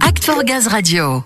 [0.00, 1.22] Act for Gaz Radio.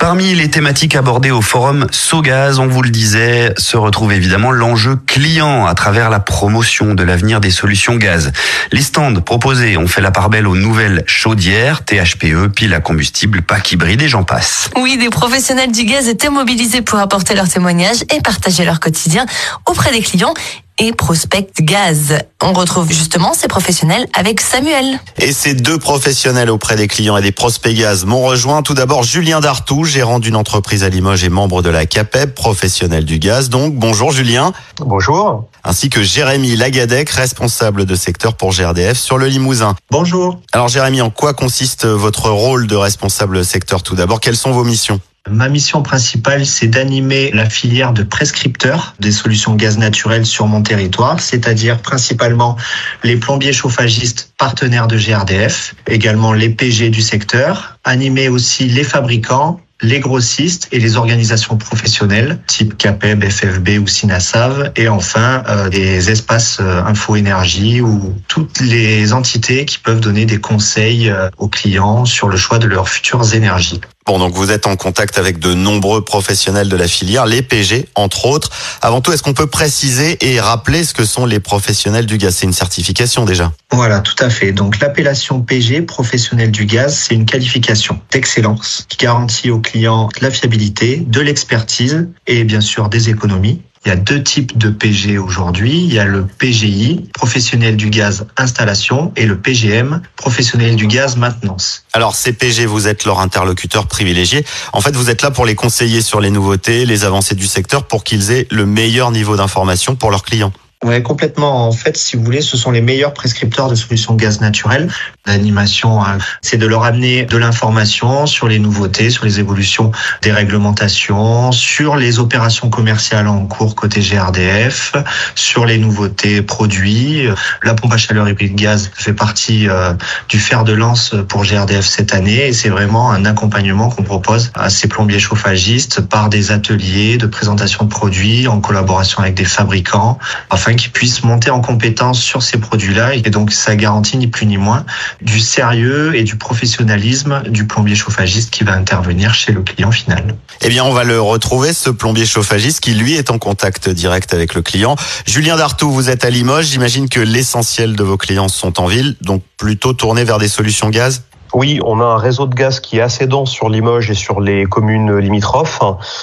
[0.00, 4.96] Parmi les thématiques abordées au forum Sogaz, on vous le disait, se retrouve évidemment l'enjeu
[4.96, 8.32] client à travers la promotion de l'avenir des solutions gaz.
[8.72, 13.42] Les stands proposés ont fait la part belle aux nouvelles chaudières, THPE, piles à combustible,
[13.42, 14.68] pack hybride et j'en passe.
[14.76, 19.24] Oui, des professionnels du gaz étaient mobilisés pour apporter leur témoignage et partager leur quotidien
[19.66, 20.34] auprès des clients
[20.78, 22.18] et Prospect Gaz.
[22.42, 24.98] On retrouve justement ces professionnels avec Samuel.
[25.18, 28.62] Et ces deux professionnels auprès des clients et des prospects gaz m'ont rejoint.
[28.62, 33.04] Tout d'abord Julien Dartou, gérant d'une entreprise à Limoges et membre de la CAPEB, professionnel
[33.04, 33.48] du gaz.
[33.48, 34.52] Donc bonjour Julien.
[34.78, 35.48] Bonjour.
[35.64, 39.76] Ainsi que Jérémy Lagadec, responsable de secteur pour GRDF sur le Limousin.
[39.90, 40.40] Bonjour.
[40.52, 44.20] Alors Jérémy, en quoi consiste votre rôle de responsable secteur tout d'abord?
[44.20, 45.00] Quelles sont vos missions?
[45.30, 50.62] Ma mission principale, c'est d'animer la filière de prescripteurs des solutions gaz naturel sur mon
[50.62, 52.56] territoire, c'est-à-dire principalement
[53.04, 59.60] les plombiers chauffagistes partenaires de GRDF, également les PG du secteur, animer aussi les fabricants,
[59.82, 66.10] les grossistes et les organisations professionnelles type CAPEB, FFB ou SINASAV et enfin euh, des
[66.10, 71.48] espaces euh, info énergie ou toutes les entités qui peuvent donner des conseils euh, aux
[71.48, 73.80] clients sur le choix de leurs futures énergies.
[74.04, 77.88] Bon, donc vous êtes en contact avec de nombreux professionnels de la filière, les PG
[77.94, 78.50] entre autres.
[78.80, 82.36] Avant tout, est-ce qu'on peut préciser et rappeler ce que sont les professionnels du gaz?
[82.36, 83.52] C'est une certification déjà.
[83.70, 84.50] Voilà, tout à fait.
[84.50, 90.30] Donc l'appellation PG, professionnel du gaz, c'est une qualification d'excellence qui garantit aux clients la
[90.30, 93.62] fiabilité, de l'expertise et bien sûr des économies.
[93.84, 95.76] Il y a deux types de PG aujourd'hui.
[95.76, 101.16] Il y a le PGI, professionnel du gaz installation, et le PGM, professionnel du gaz
[101.16, 101.84] maintenance.
[101.92, 104.44] Alors ces PG, vous êtes leur interlocuteur privilégié.
[104.72, 107.84] En fait, vous êtes là pour les conseiller sur les nouveautés, les avancées du secteur
[107.84, 110.52] pour qu'ils aient le meilleur niveau d'information pour leurs clients.
[110.84, 111.68] Ouais, complètement.
[111.68, 114.90] En fait, si vous voulez, ce sont les meilleurs prescripteurs de solutions gaz naturel.
[115.26, 120.32] L'animation, hein, c'est de leur amener de l'information sur les nouveautés, sur les évolutions des
[120.32, 124.94] réglementations, sur les opérations commerciales en cours côté GRDF,
[125.36, 127.28] sur les nouveautés produits.
[127.62, 129.94] La pompe à chaleur hybride gaz fait partie euh,
[130.28, 134.50] du fer de lance pour GRDF cette année et c'est vraiment un accompagnement qu'on propose
[134.54, 139.44] à ces plombiers chauffagistes par des ateliers de présentation de produits en collaboration avec des
[139.44, 140.18] fabricants
[140.50, 143.14] afin qui puissent monter en compétence sur ces produits-là.
[143.14, 144.84] Et donc, ça garantit ni plus ni moins
[145.20, 150.34] du sérieux et du professionnalisme du plombier chauffagiste qui va intervenir chez le client final.
[150.60, 154.34] Eh bien, on va le retrouver, ce plombier chauffagiste qui, lui, est en contact direct
[154.34, 154.96] avec le client.
[155.26, 156.66] Julien Dartou, vous êtes à Limoges.
[156.66, 160.90] J'imagine que l'essentiel de vos clients sont en ville, donc plutôt tournés vers des solutions
[160.90, 161.22] gaz?
[161.54, 164.40] Oui, on a un réseau de gaz qui est assez dense sur Limoges et sur
[164.40, 165.80] les communes limitrophes,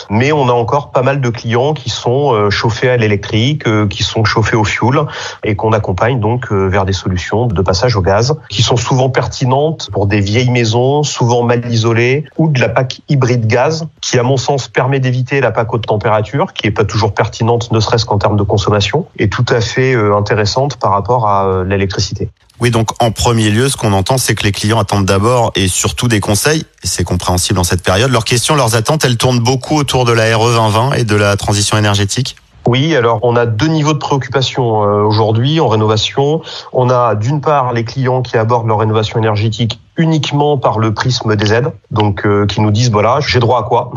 [0.09, 3.87] mais on a encore pas mal de clients qui sont euh, chauffés à l'électrique, euh,
[3.87, 5.05] qui sont chauffés au fioul
[5.43, 9.09] et qu'on accompagne donc euh, vers des solutions de passage au gaz qui sont souvent
[9.09, 14.17] pertinentes pour des vieilles maisons, souvent mal isolées, ou de la PAC hybride gaz qui,
[14.17, 17.79] à mon sens, permet d'éviter la PAC haute température, qui est pas toujours pertinente, ne
[17.79, 22.29] serait-ce qu'en termes de consommation, et tout à fait intéressante par rapport à l'électricité.
[22.59, 25.67] Oui, donc en premier lieu, ce qu'on entend, c'est que les clients attendent d'abord et
[25.67, 28.11] surtout des conseils, et c'est compréhensible en cette période.
[28.11, 31.37] Leurs questions, leurs attentes, elles tournent beaucoup autour de la RE 2020 et de la
[31.37, 32.35] transition énergétique
[32.69, 36.43] oui, alors on a deux niveaux de préoccupation euh, aujourd'hui en rénovation.
[36.71, 41.35] On a d'une part les clients qui abordent leur rénovation énergétique uniquement par le prisme
[41.35, 43.89] des aides, donc euh, qui nous disent voilà j'ai droit à quoi?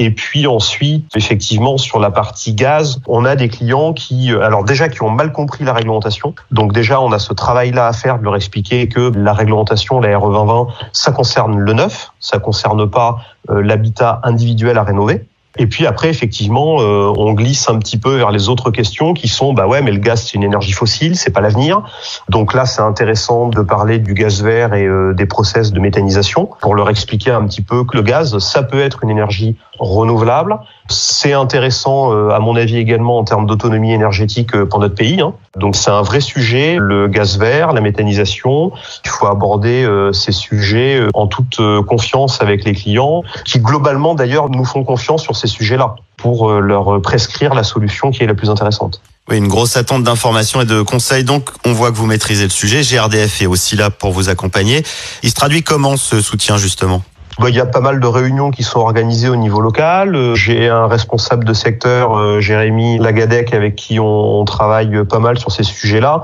[0.00, 4.64] Et puis ensuite effectivement sur la partie gaz, on a des clients qui euh, alors
[4.64, 6.34] déjà qui ont mal compris la réglementation.
[6.50, 10.00] Donc déjà on a ce travail là à faire de leur expliquer que la réglementation
[10.00, 13.18] la RE 2020 ça concerne le neuf, ça concerne pas
[13.48, 15.24] l'habitat individuel à rénover.
[15.58, 19.26] Et puis après, effectivement, euh, on glisse un petit peu vers les autres questions qui
[19.28, 21.82] sont, bah ouais, mais le gaz c'est une énergie fossile, c'est pas l'avenir.
[22.28, 26.48] Donc là, c'est intéressant de parler du gaz vert et euh, des process de méthanisation
[26.60, 30.58] pour leur expliquer un petit peu que le gaz, ça peut être une énergie renouvelable.
[30.88, 35.20] C'est intéressant, euh, à mon avis également en termes d'autonomie énergétique pour notre pays.
[35.20, 35.34] Hein.
[35.58, 38.72] Donc c'est un vrai sujet, le gaz vert, la méthanisation.
[39.04, 44.64] Il faut aborder ces sujets en toute confiance avec les clients, qui globalement d'ailleurs nous
[44.64, 48.50] font confiance sur ces sujets-là pour euh, leur prescrire la solution qui est la plus
[48.50, 49.00] intéressante.
[49.30, 51.24] Oui, une grosse attente d'informations et de conseils.
[51.24, 52.82] Donc, on voit que vous maîtrisez le sujet.
[52.82, 54.82] GRDF est aussi là pour vous accompagner.
[55.22, 57.02] Il se traduit comment ce soutien justement?
[57.46, 60.16] Il y a pas mal de réunions qui sont organisées au niveau local.
[60.16, 65.38] Euh, j'ai un responsable de secteur, euh, Jérémy Lagadec, avec qui on travaille pas mal
[65.38, 66.22] sur ces sujets-là.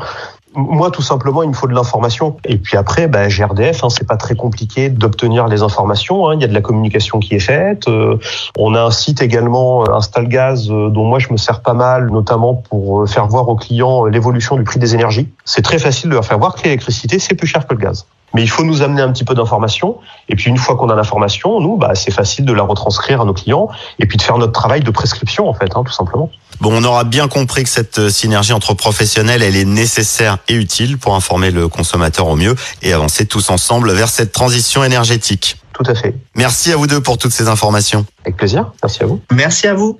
[0.57, 2.37] Moi, tout simplement, il me faut de l'information.
[2.45, 6.29] Et puis après, bah, GRDF, hein, c'est pas très compliqué d'obtenir les informations.
[6.29, 6.35] Hein.
[6.37, 7.89] Il y a de la communication qui est faite.
[7.89, 8.19] Euh,
[8.57, 13.09] on a un site également, Instalgaz, dont moi je me sers pas mal, notamment pour
[13.09, 15.29] faire voir aux clients l'évolution du prix des énergies.
[15.45, 18.07] C'est très facile de leur faire voir que l'électricité, c'est plus cher que le gaz.
[18.35, 19.99] Mais il faut nous amener un petit peu d'informations.
[20.29, 23.25] Et puis une fois qu'on a l'information, nous, bah, c'est facile de la retranscrire à
[23.25, 26.31] nos clients et puis de faire notre travail de prescription, en fait, hein, tout simplement.
[26.61, 30.55] Bon, on aura bien compris que cette euh, synergie entre professionnels, elle est nécessaire et
[30.55, 35.57] utile pour informer le consommateur au mieux et avancer tous ensemble vers cette transition énergétique.
[35.73, 36.15] Tout à fait.
[36.37, 38.07] Merci à vous deux pour toutes ces informations.
[38.25, 38.71] Avec plaisir.
[38.83, 39.21] Merci à vous.
[39.31, 39.99] Merci à vous.